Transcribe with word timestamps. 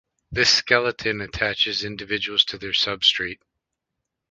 This 0.31 0.51
skeleton 0.51 1.21
attaches 1.21 1.83
individuals 1.83 2.43
to 2.45 2.57
their 2.57 2.71
substrate. 2.71 3.37